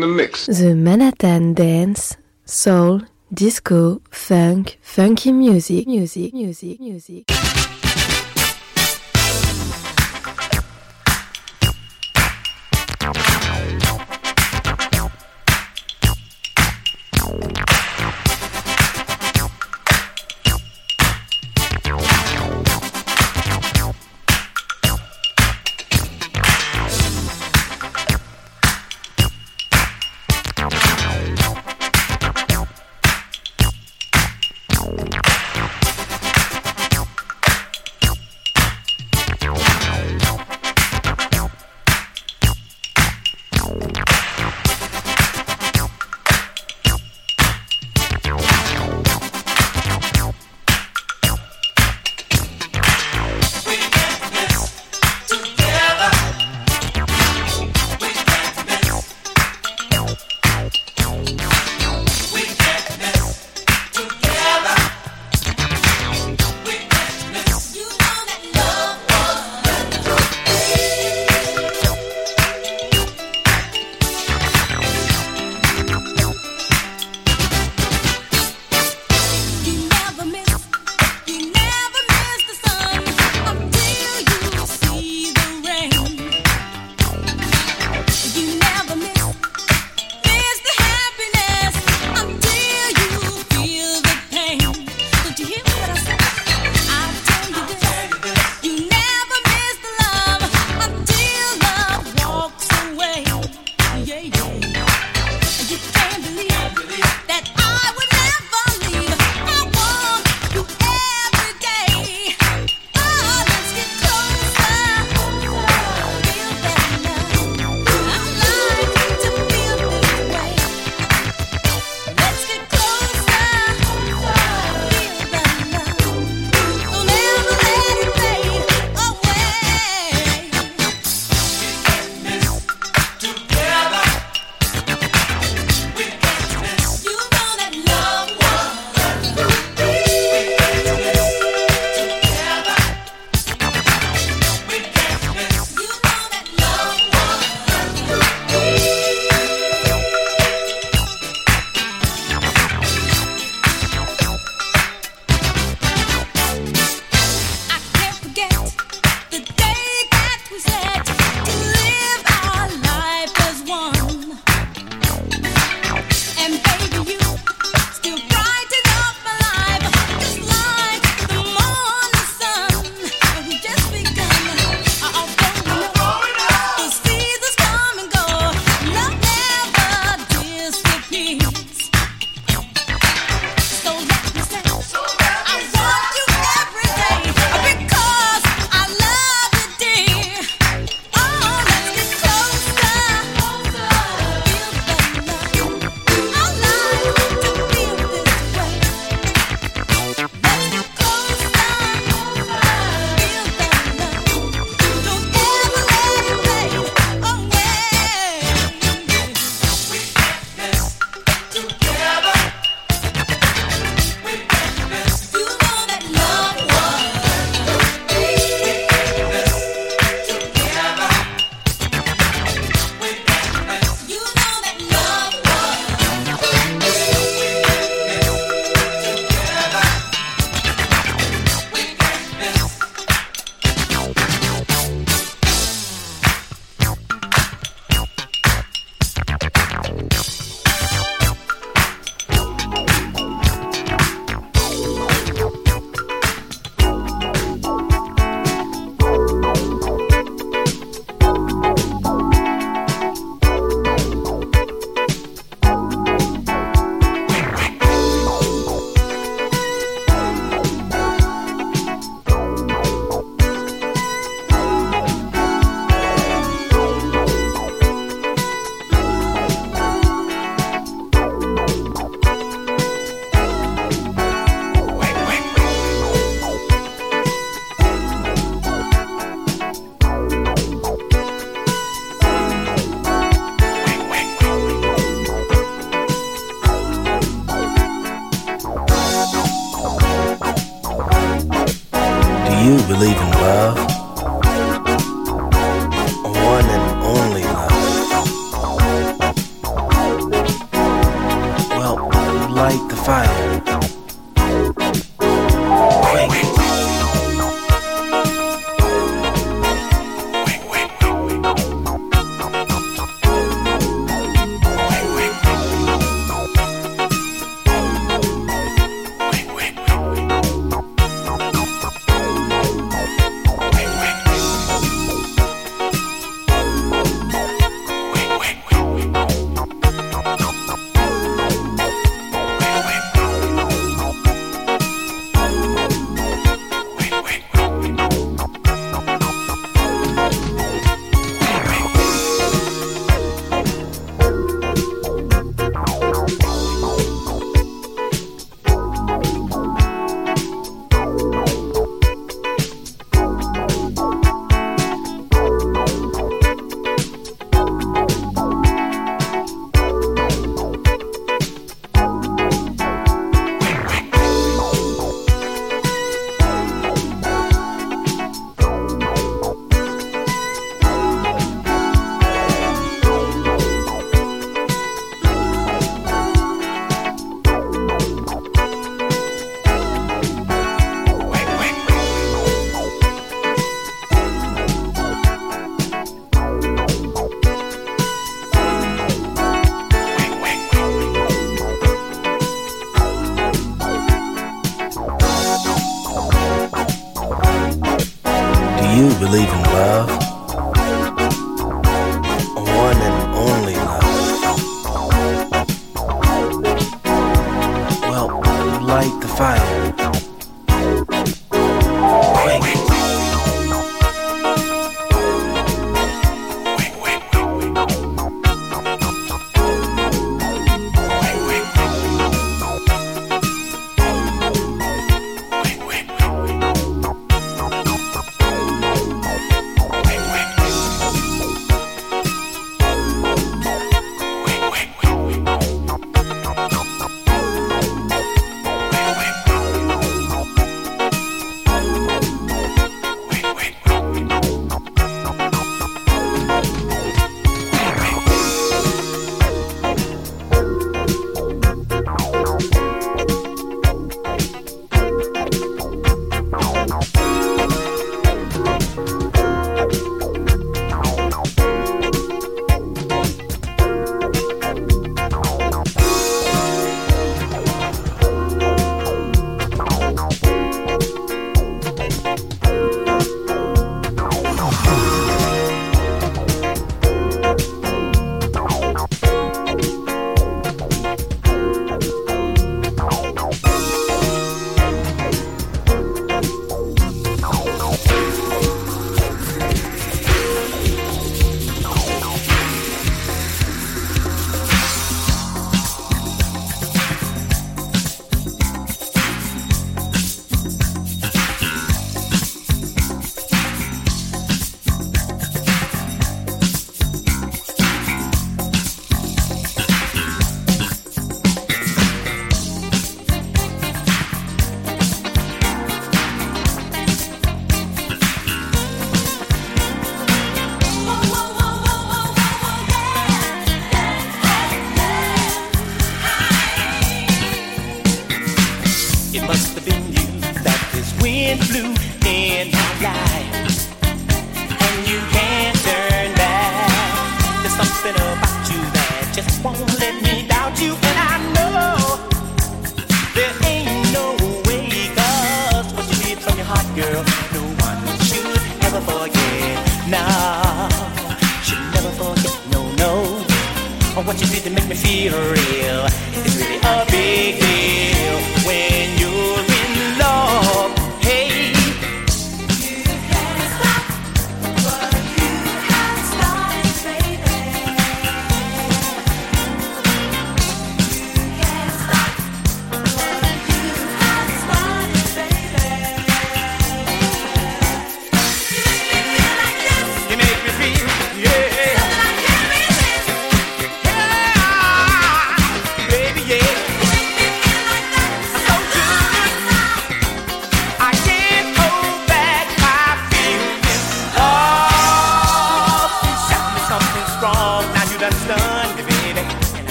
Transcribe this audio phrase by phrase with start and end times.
[0.00, 0.46] the mix.
[0.46, 3.02] The Manhattan Dance, Soul,
[3.32, 7.57] Disco, Funk, Funky Music, Music, Music, Music.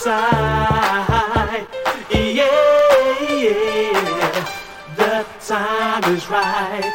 [0.00, 1.66] side.
[2.10, 4.48] Yeah, yeah,
[4.96, 6.90] the time is right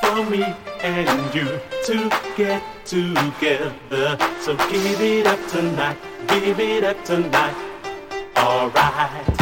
[0.00, 0.42] for me
[0.82, 4.16] and you to get together.
[4.40, 7.56] So give it up tonight, give it up tonight.
[8.38, 9.41] Alright.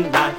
[0.00, 0.31] Tonight.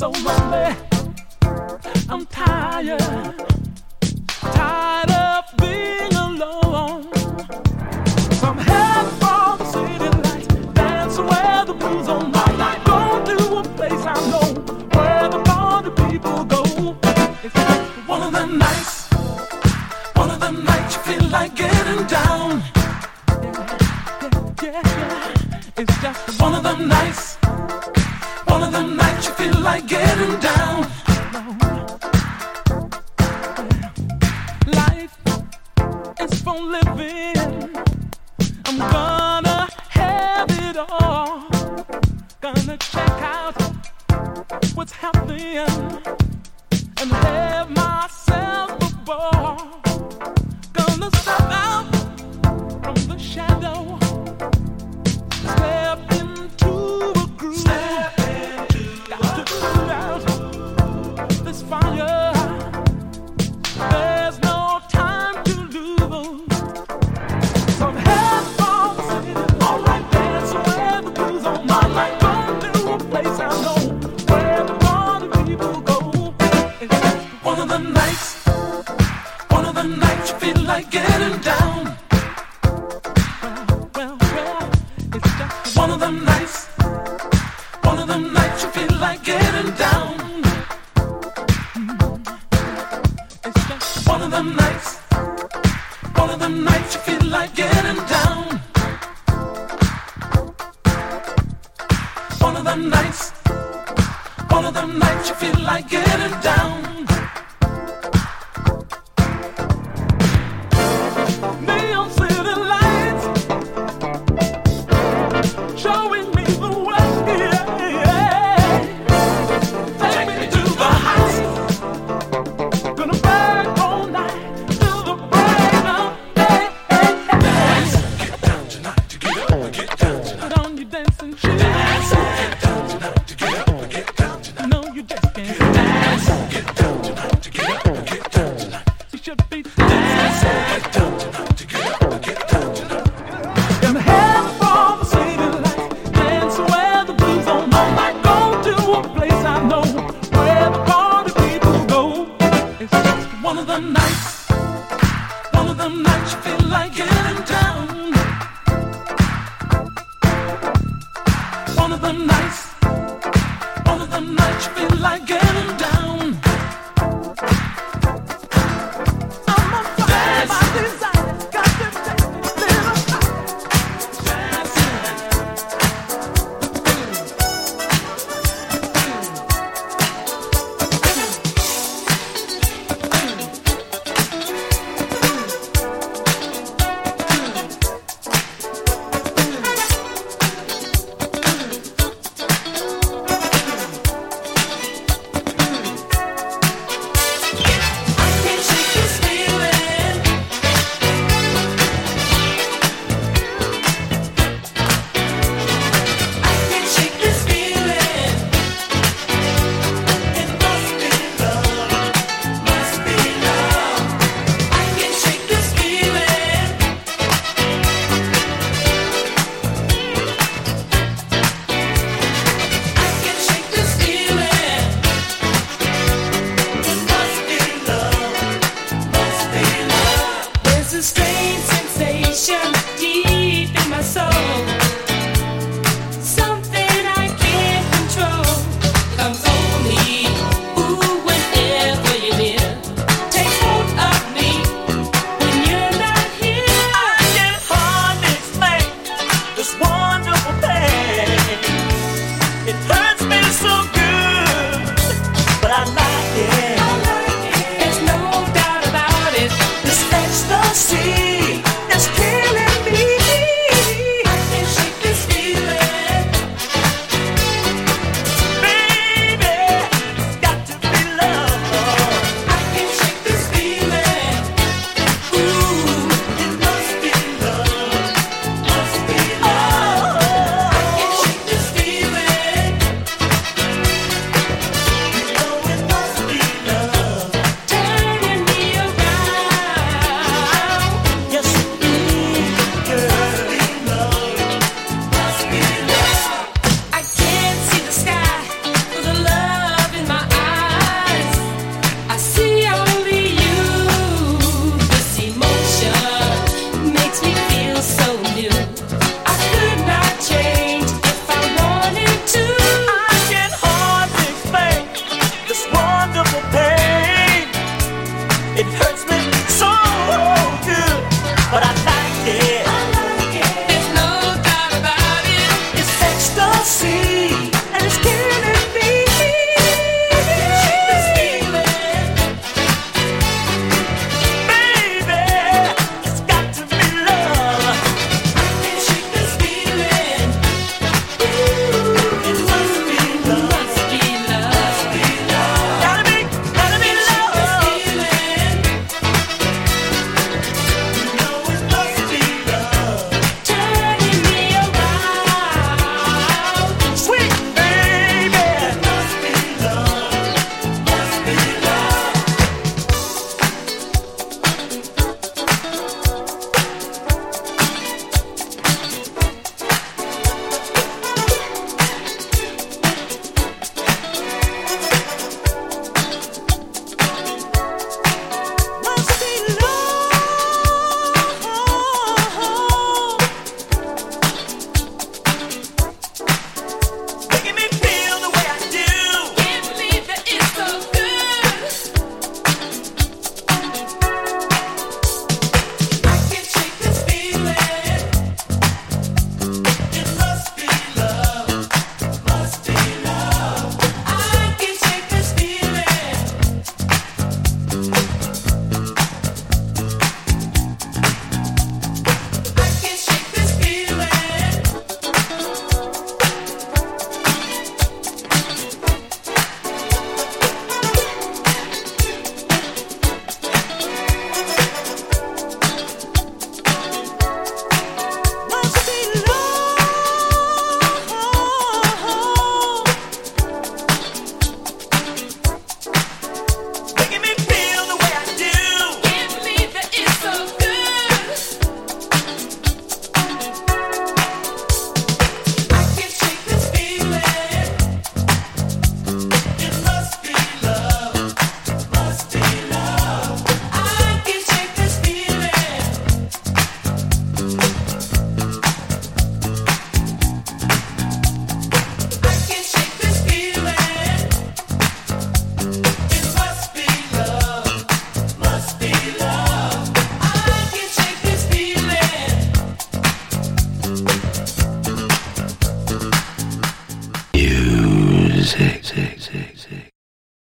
[0.00, 0.74] so lonely.
[2.08, 3.00] I'm tired,
[4.40, 6.69] tired of being alone.